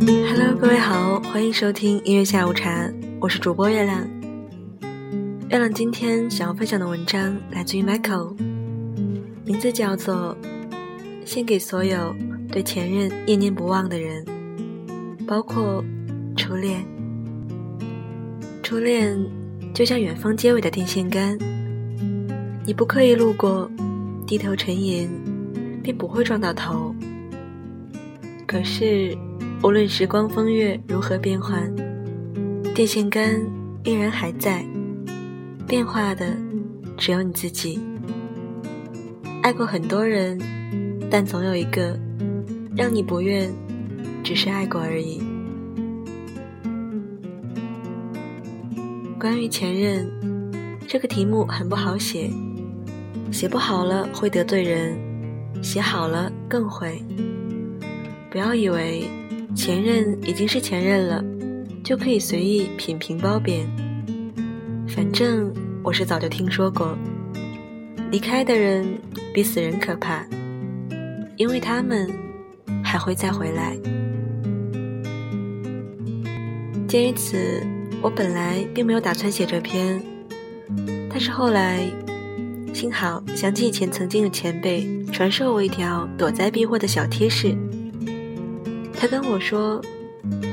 [0.00, 2.90] Hello，各位好，欢迎收听音乐下午茶，
[3.20, 4.06] 我是主播月亮。
[5.48, 8.36] 月亮今天想要分享的文章来自于 Michael，
[9.46, 10.36] 名字叫做
[11.24, 12.14] 《献给所有
[12.50, 14.24] 对前任念念不忘的人》，
[15.26, 15.82] 包括
[16.36, 16.84] 初恋。
[18.62, 19.16] 初恋
[19.72, 21.38] 就像远方街尾的电线杆，
[22.66, 23.70] 你不刻意路过，
[24.26, 25.08] 低头沉吟，
[25.82, 26.92] 便不会撞到头。
[28.46, 29.16] 可是，
[29.64, 31.74] 无论时光风月如何变换，
[32.74, 33.42] 电线杆
[33.82, 34.62] 依然还在，
[35.66, 36.36] 变化的
[36.98, 37.80] 只有你自己。
[39.42, 40.38] 爱过很多人，
[41.10, 41.98] 但总有一个
[42.76, 43.50] 让你不愿，
[44.22, 45.22] 只是爱过而已。
[49.18, 50.06] 关于前任，
[50.86, 52.30] 这个题目很不好写，
[53.32, 54.94] 写不好了会得罪人，
[55.62, 57.02] 写好了更会。
[58.30, 59.08] 不要以为
[59.54, 61.24] 前任已经是前任了，
[61.82, 63.66] 就可以随意品评褒贬。
[64.88, 66.96] 反正我是早就听说过，
[68.10, 68.86] 离开的人
[69.32, 70.26] 比死人可怕，
[71.36, 72.10] 因为他们
[72.82, 73.76] 还会再回来。
[76.88, 77.62] 鉴于此，
[78.02, 80.02] 我本来并没有打算写这篇，
[81.08, 81.80] 但是后来
[82.72, 87.56] 幸好想起以前曾经的前辈传授我一条躲灾避祸的小贴士。
[89.04, 89.82] 他跟我说，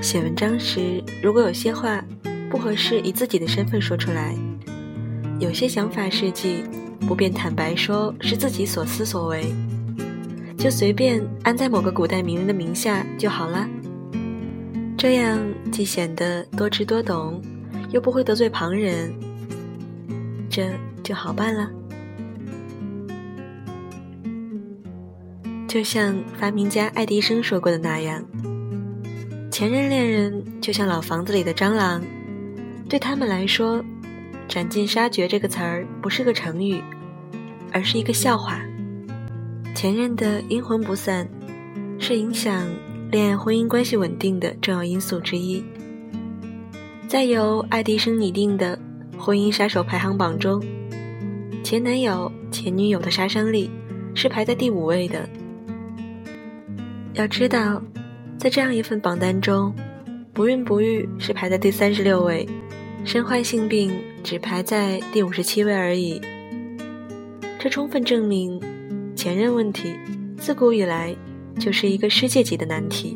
[0.02, 2.04] 写文章时如果有些话
[2.50, 4.36] 不合适，以自己的身份说出来；
[5.40, 6.66] 有些想法事迹
[7.08, 9.56] 不便坦白说，是自己所思所为，
[10.58, 13.66] 就随便安在某个古代名人的名下就好了。
[14.98, 15.40] 这样
[15.72, 17.42] 既显得多知多懂，
[17.92, 19.14] 又不会得罪旁人，
[20.50, 20.70] 这
[21.02, 21.72] 就好办了。
[25.70, 28.22] 就像发明家爱迪生说过的那样，
[29.52, 32.02] 前任恋人就像老房子里的蟑螂，
[32.88, 33.84] 对他们来说
[34.48, 36.82] ，“斩尽杀绝”这个词儿不是个成语，
[37.73, 38.61] 而是一个笑话。
[39.76, 41.28] 前任的阴魂不散，
[42.00, 42.66] 是影响
[43.11, 45.61] 恋爱婚姻关系稳定的重要因素之一。
[47.10, 48.80] 在由爱迪生拟定的
[49.17, 50.64] 婚姻杀手排行榜中，
[51.61, 53.70] 前男友、前女友的杀伤力
[54.16, 55.28] 是排在第五位的。
[57.14, 57.82] 要知道，
[58.42, 59.72] 在这样一份榜单中，
[60.34, 62.50] 不孕不育是排在第三十六位，
[63.06, 63.94] 身患性病
[64.24, 66.20] 只排在第五十七位而已。
[67.60, 68.60] 这充分证明，
[69.16, 69.94] 前任问题
[70.40, 71.16] 自古以来
[71.60, 73.16] 就是一个世界级的难题。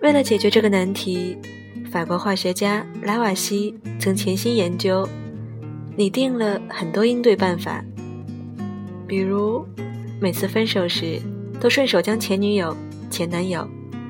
[0.00, 1.36] 为了解决这个难题，
[1.90, 5.04] 法国化学家拉瓦锡曾潜心研究，
[5.96, 7.84] 拟定了很多应对办法，
[9.04, 9.66] 比如
[10.20, 11.20] 每次分手时。
[11.60, 12.76] 都顺手将前女友、
[13.10, 13.68] 前男友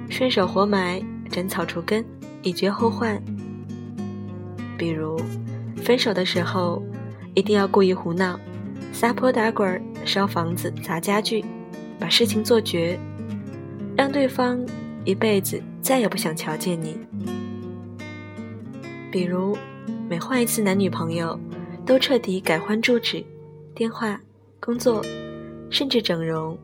[0.09, 2.05] 顺手活埋，斩草除根，
[2.43, 3.23] 以绝后患。
[4.77, 5.21] 比如，
[5.77, 6.83] 分手的时候
[7.35, 8.39] 一定要故意胡闹，
[8.93, 11.45] 撒泼打滚、烧房子、砸家具，
[11.99, 12.99] 把事情做绝，
[13.97, 14.59] 让对方
[15.05, 16.97] 一辈子再也不想瞧见你。
[19.11, 19.57] 比如，
[20.09, 21.39] 每换一次男女朋友，
[21.87, 23.25] 都彻底改换住址、
[23.75, 24.21] 电话、
[24.61, 25.05] 工作，
[25.71, 26.59] 甚至整容。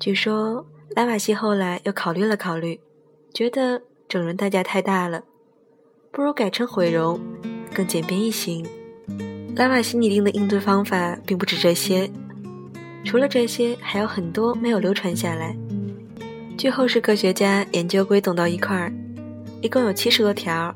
[0.00, 2.78] 据说拉瓦锡后来又考虑了考虑，
[3.32, 5.24] 觉得整容代价太大了，
[6.10, 7.18] 不如改成毁容，
[7.72, 8.66] 更简便易行。
[9.56, 12.10] 拉瓦锡拟定的应对方法并不止这些，
[13.04, 15.56] 除了这些，还有很多没有流传下来。
[16.58, 18.92] 据后世科学家研究归总到一块儿，
[19.62, 20.74] 一共有七十多条。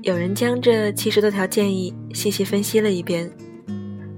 [0.00, 3.30] 有人将这七十多条建议细细分析了一遍，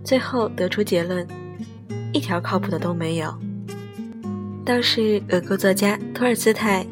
[0.05, 1.27] 最后得出结论：
[2.13, 3.35] 一条靠谱的都没有。
[4.65, 6.87] 倒是俄国作家托尔斯泰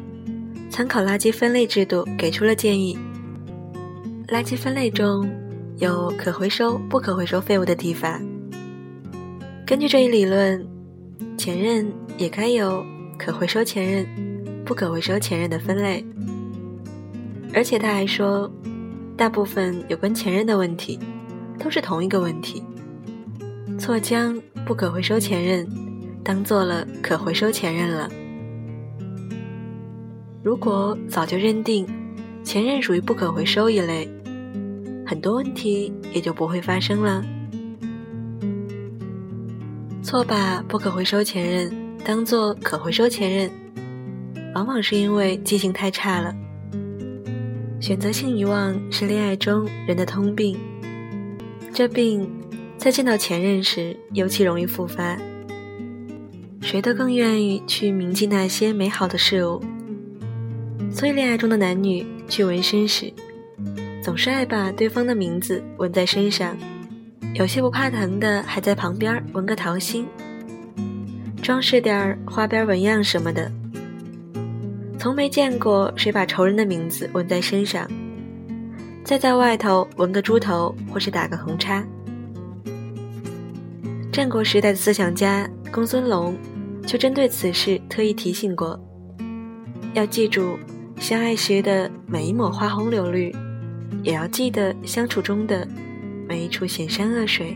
[0.69, 2.97] 参考垃圾分类制度，给出了建议。
[4.27, 5.29] 垃圾分类中
[5.77, 8.19] 有可回收、不可回收废物的提法。
[9.65, 10.67] 根据这一理论，
[11.37, 12.83] 前任也该有
[13.17, 14.05] 可回收前任、
[14.65, 16.05] 不可回收前任的分类。
[17.53, 18.51] 而且他还说，
[19.15, 20.99] 大部分有关前任的问题
[21.57, 22.63] 都是同一个问题，
[23.79, 25.67] 错将不可回收前任。
[26.23, 28.09] 当做了可回收前任了。
[30.43, 31.85] 如果早就认定
[32.43, 34.09] 前任属于不可回收一类，
[35.05, 37.23] 很多问题也就不会发生了。
[40.01, 41.71] 错把不可回收前任
[42.03, 43.51] 当做可回收前任，
[44.55, 46.33] 往往是因为记性太差了。
[47.79, 50.57] 选择性遗忘是恋爱中人的通病，
[51.73, 52.29] 这病
[52.77, 55.17] 在见到前任时尤其容易复发。
[56.61, 59.61] 谁都更愿意去铭记那些美好的事物。
[60.91, 63.13] 所以，恋爱中的男女去纹身时，
[64.03, 66.55] 总是爱把对方的名字纹在身上。
[67.33, 70.07] 有些不怕疼的，还在旁边纹个桃心，
[71.41, 73.51] 装饰点花边纹样什么的。
[74.97, 77.87] 从没见过谁把仇人的名字纹在身上，
[79.03, 81.85] 再在外头纹个猪头或是打个横叉。
[84.11, 86.35] 战国时代的思想家公孙龙
[86.89, 88.75] 就针对此事特意提醒过：
[89.93, 90.57] 要记住，
[90.97, 93.31] 相爱时的每一抹花红柳绿，
[94.01, 95.67] 也要记得相处中的。
[96.27, 97.55] 每一处险山恶水，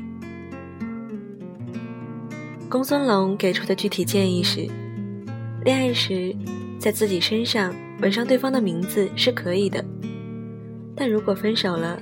[2.69, 4.67] 公孙龙给出的具体建议是：
[5.63, 6.35] 恋爱时
[6.77, 9.83] 在自己身上纹上对方的名字是可以的，
[10.95, 11.99] 但如果分手了，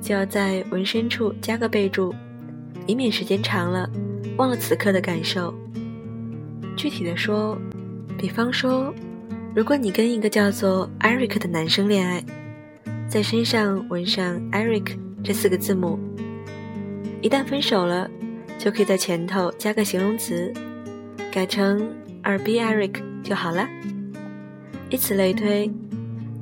[0.00, 2.14] 就要在纹身处加个备注，
[2.86, 3.86] 以免时间长了
[4.38, 5.54] 忘了此刻的感受。
[6.82, 7.56] 具体的说，
[8.18, 8.92] 比方说，
[9.54, 12.24] 如果你跟一个叫做 Eric 的男生恋爱，
[13.08, 14.98] 在身上纹上 Eric。
[15.22, 15.96] 这四个字母，
[17.20, 18.10] 一旦分手了，
[18.58, 20.52] 就可以在前头加个形容词，
[21.30, 21.88] 改成
[22.20, 23.68] 二 B Eric 就好了。
[24.90, 25.70] 以此类推，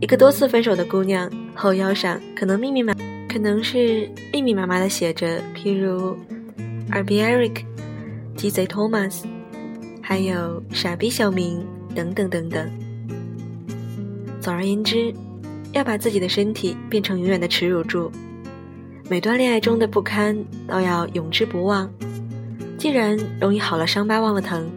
[0.00, 2.94] 一个多次分手的姑娘后腰上可能密密麻，
[3.28, 6.16] 可能是密密麻麻的写着，譬如
[6.90, 7.62] 二 B Eric、
[8.34, 9.22] 鸡贼 Thomas，
[10.10, 11.64] 还有傻逼小明
[11.94, 12.68] 等等等等。
[14.40, 15.14] 总而言之，
[15.72, 18.10] 要把自己的身体变成永远的耻辱柱。
[19.08, 20.36] 每段恋爱中的不堪
[20.66, 21.88] 都要永之不忘。
[22.76, 24.68] 既然容易好了伤疤忘了疼，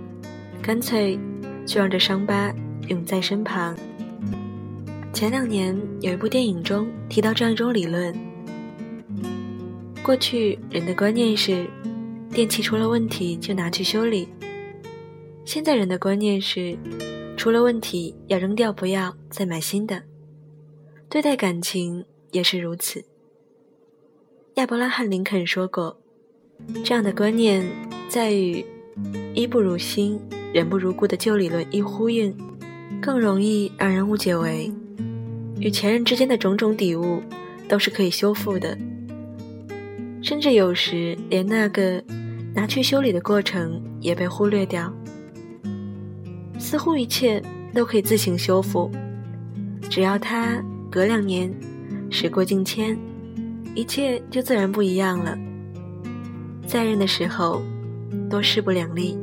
[0.61, 1.17] 干脆
[1.65, 2.53] 就让这伤疤
[2.89, 3.75] 永在身旁。
[5.13, 8.13] 前两年有一部电影中提到这样一种理论：
[10.03, 11.65] 过去人的观念是，
[12.29, 14.27] 电器出了问题就拿去修理；
[15.45, 16.77] 现在人的观念是，
[17.35, 20.01] 出了问题要扔掉不要再买新的。
[21.09, 23.03] 对待感情也是如此。
[24.55, 25.99] 亚伯拉罕·林肯说过
[26.83, 27.65] ：“这样的观念
[28.07, 28.65] 在与
[29.35, 30.19] ‘衣不如新，
[30.53, 32.35] 人不如故’的旧理论一呼应，
[33.01, 34.71] 更容易让人误解为
[35.59, 37.21] 与前任之间的种种底物
[37.67, 38.77] 都是可以修复的，
[40.21, 42.01] 甚至有时连那个
[42.55, 44.91] 拿去修理的过程也被忽略掉。
[46.63, 47.43] 似乎一切
[47.73, 48.89] 都可以自行修复，
[49.89, 51.53] 只要他隔两年，
[52.09, 52.97] 时过境迁。”
[53.75, 55.37] 一切就自然不一样了。
[56.65, 57.61] 在任的时候，
[58.29, 59.17] 多势不两立；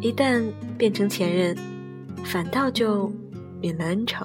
[0.00, 0.42] 一旦
[0.78, 1.56] 变成前任，
[2.24, 3.12] 反倒就
[3.60, 4.24] 免了恩仇。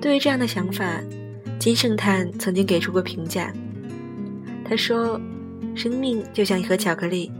[0.00, 1.00] 对于这样的想法，
[1.58, 3.52] 金圣叹曾经给出过评价。
[4.64, 5.20] 他说
[5.74, 7.30] ：“生命就像一盒巧克力，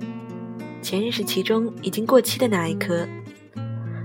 [0.85, 3.09] 前任是其中已经过期的那一颗，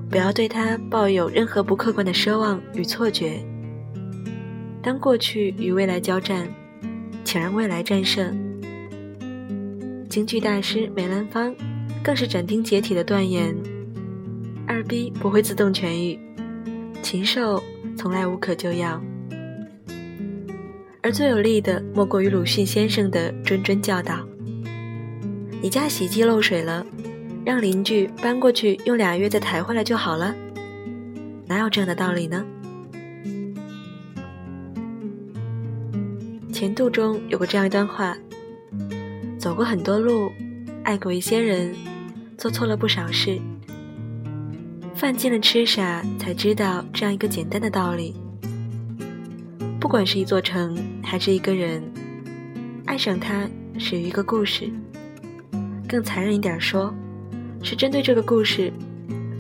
[0.10, 3.46] 不要对它抱有任何不客观的奢望与错觉。”
[4.82, 6.48] 当过去与未来交战，
[7.26, 8.34] 请让未来战胜。
[10.10, 11.54] 京剧大师梅兰芳
[12.02, 13.54] 更是斩钉截铁的断言
[14.66, 16.18] ：“二逼不会自动痊愈，
[17.04, 17.62] 禽兽
[17.98, 19.04] 从来无可救药。”
[21.04, 24.26] 而最有力的，莫过于鲁迅先生的谆谆教导
[25.62, 26.86] ：“你家洗衣机漏水了，
[27.46, 30.34] 让邻居搬过去用俩月再抬回来就好了。”
[31.46, 32.46] 哪有这样的道理呢？
[36.54, 38.18] 前度中有过这样一段话：
[39.38, 40.32] 走过很多路，
[40.84, 41.74] 爱过一些人，
[42.38, 43.40] 做错了不少事，
[44.94, 48.16] 犯尽了痴傻，才知道这样一个简单的道理。
[49.80, 51.82] 不管是一座城，还是一个人，
[52.86, 54.70] 爱上他始于一个故事。
[55.90, 56.94] 更残忍一点说，
[57.64, 58.72] 是针对这个故事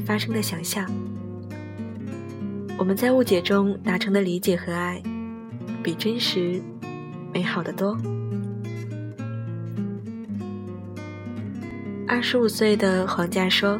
[0.03, 0.89] 发生的想象。
[2.75, 4.99] 我们在误解中达成的理解和爱，
[5.83, 6.59] 比真实。
[7.31, 7.95] 美好的多。
[12.07, 13.79] 二十五岁的黄佳说：“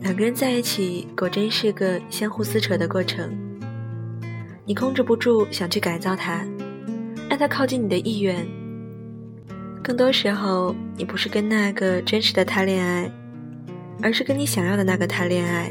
[0.00, 3.30] 两个人在一起，果真是个相互撕扯的过程。
[4.64, 6.42] 你控制不住想去改造他，
[7.28, 8.46] 让他靠近你的意愿。
[9.84, 13.08] 更多时候，你不是跟那个真实的他恋爱，
[14.00, 15.70] 而是跟你想要的那个他恋爱。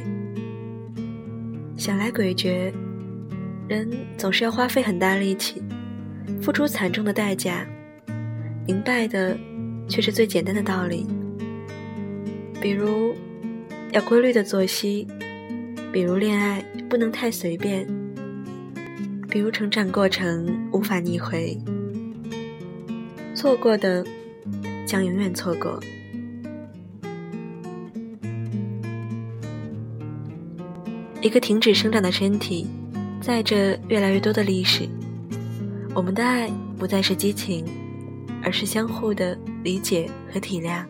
[1.76, 2.72] 想来诡谲，
[3.68, 5.64] 人总是要花费很大力气。”
[6.44, 7.66] 付出惨重的代价，
[8.68, 9.36] 明白的
[9.90, 11.08] 却是最简单的道理。
[12.62, 13.16] 比如，
[13.92, 15.08] 要规律的作息；
[15.92, 17.84] 比如，恋爱不能太随便；
[19.28, 21.58] 比如，成长过程无法逆回。
[23.44, 24.02] 错过的
[24.88, 25.78] 将永远错过。
[31.20, 32.66] 一个停止生长的身体
[33.20, 34.88] 载着越来越多的历史
[35.94, 37.66] 我们的爱不再是激情
[38.42, 40.86] 而是相互的理解和体谅。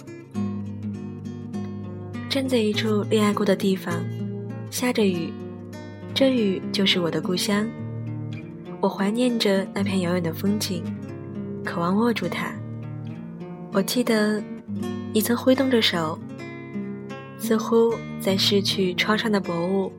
[2.30, 4.06] 站在一处恋爱过的地方
[4.70, 5.34] 下着雨
[6.14, 7.68] 这雨就是我的故乡
[8.80, 10.84] 我怀念着那片遥远的风景。
[11.64, 12.54] 渴望握住它。
[13.72, 14.44] 我记得
[15.14, 16.20] 你曾挥动着手，
[17.38, 19.92] 似乎在拭去窗上的薄雾。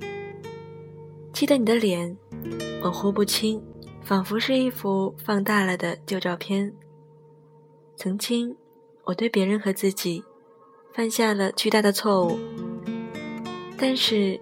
[1.33, 2.17] 记得你的脸，
[2.83, 3.63] 模糊不清，
[4.03, 6.73] 仿佛是一幅放大了的旧照片。
[7.97, 8.57] 曾经，
[9.05, 10.23] 我对别人和自己。
[10.93, 12.39] 犯下了巨大的错误，
[13.77, 14.39] 但是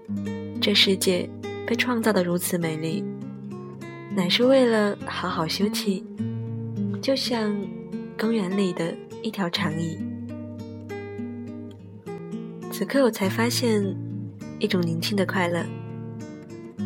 [0.61, 1.27] 这世界
[1.67, 3.03] 被创造的如此美丽，
[4.15, 6.05] 乃是为了好好休憩，
[7.03, 7.53] 就像
[8.17, 9.99] 公园里的一条长椅。
[12.71, 13.83] 此刻我才发现，
[14.61, 15.67] 一种宁静的快乐，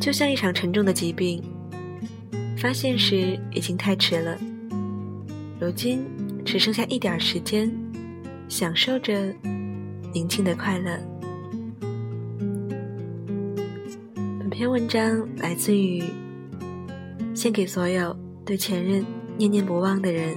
[0.00, 1.42] 就像一场沉重的疾病，
[2.56, 4.38] 发现时已经太迟了。
[5.60, 6.04] 如今
[6.44, 7.70] 只剩下一点时间，
[8.48, 9.32] 享受着。
[10.14, 10.98] 宁静的快乐。
[14.38, 16.02] 本篇文章来自于
[17.34, 19.04] 献给所有对前任
[19.36, 20.36] 念念不忘的人。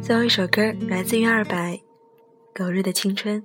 [0.00, 1.80] 最后一首歌来自于二白。
[2.54, 3.42] 狗日的青春。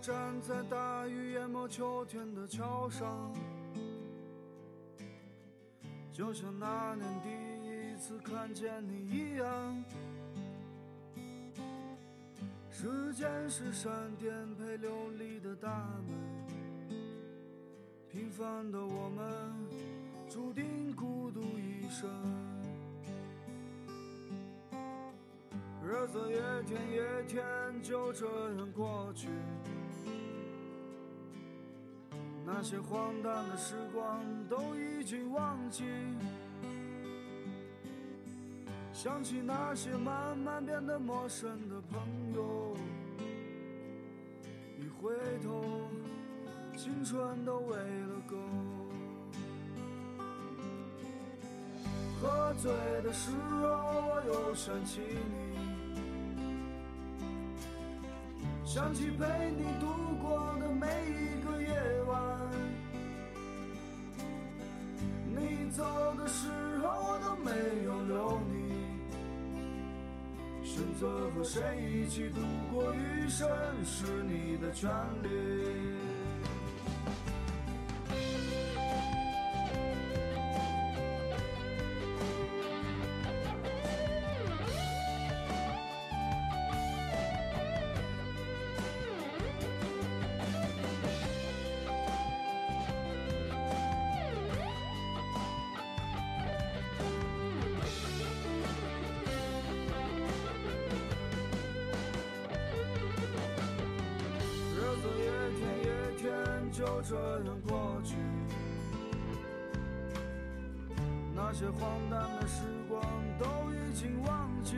[0.00, 3.32] 站在大雨淹没秋天的桥上，
[6.12, 9.84] 就像那年第一次看见你一样。
[12.70, 15.68] 时间是闪电陪流离的大
[16.06, 16.14] 门，
[18.08, 19.52] 平凡的我们
[20.30, 22.08] 注定孤独一生。
[25.82, 27.42] 日子一天一天
[27.82, 29.28] 就这样过去。
[32.50, 35.84] 那些荒诞的时光都已经忘记，
[38.90, 42.00] 想起那些慢慢变得陌生的朋
[42.34, 42.74] 友，
[44.78, 45.12] 一回
[45.42, 45.62] 头，
[46.74, 48.36] 青春都喂了狗。
[52.20, 55.60] 喝醉的时候，我又想起你，
[58.64, 59.86] 想起陪你度
[60.20, 61.57] 过的每一个
[65.78, 65.84] 走
[66.16, 66.48] 的时
[66.82, 67.52] 候，我都没
[67.84, 68.56] 有留你。
[70.64, 72.40] 选择和谁一起度
[72.72, 73.48] 过余生，
[73.84, 74.90] 是你的权
[75.22, 75.28] 利。
[106.78, 108.14] 就这样过去，
[111.34, 113.02] 那些荒诞的时光
[113.36, 114.76] 都已经忘记。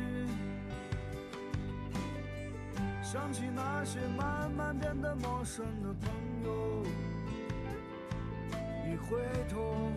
[3.03, 6.11] 想起那些慢慢变得陌生的朋
[6.43, 6.87] 友，
[8.87, 9.19] 一回
[9.51, 9.93] 头，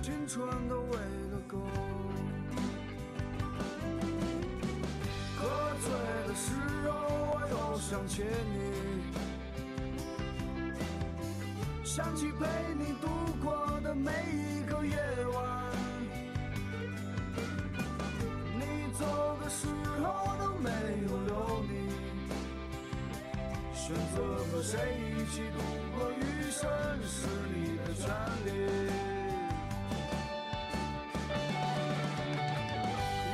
[0.00, 0.96] 青春都喂
[1.32, 1.58] 了狗。
[5.36, 5.46] 喝
[5.82, 5.92] 醉
[6.26, 6.54] 的时
[6.88, 6.90] 候，
[7.34, 8.89] 我又想起你。
[11.92, 12.46] 想起陪
[12.78, 13.08] 你度
[13.42, 14.96] 过的每一个夜
[15.34, 15.42] 晚，
[18.54, 18.62] 你
[18.96, 19.66] 走的时
[20.00, 21.90] 候都没有留你。
[23.74, 25.58] 选择和谁一起度
[25.92, 26.70] 过余生
[27.08, 28.06] 是你的权
[28.46, 28.48] 利。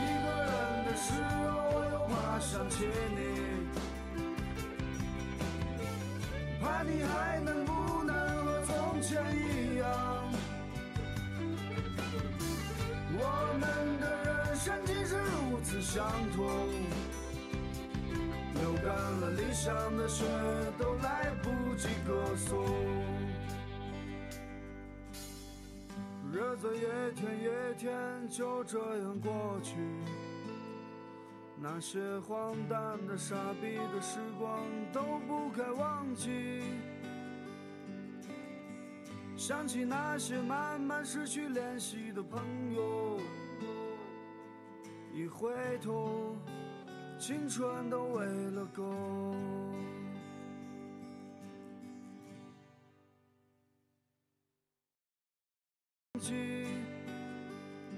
[0.01, 0.51] 一个人
[0.87, 1.13] 的时
[1.45, 3.21] 候又怕想起你，
[6.59, 7.66] 怕你还能
[8.97, 9.03] 不能。
[9.03, 9.87] 前一样，
[13.13, 13.21] 我
[13.61, 16.47] 们的人生竟是如此相同，
[18.55, 20.25] 流干了理想的血，
[20.79, 22.65] 都来不及歌颂。
[26.33, 26.81] 日子一
[27.15, 27.93] 天一天
[28.29, 29.77] 就这样过去，
[31.61, 34.61] 那些荒诞的、傻逼的时光
[34.93, 36.63] 都不该忘记。
[39.37, 42.41] 想起那些慢慢失去联系的朋
[42.75, 43.21] 友，
[45.13, 45.53] 一回
[45.83, 46.35] 头，
[47.19, 48.83] 青春都喂了狗。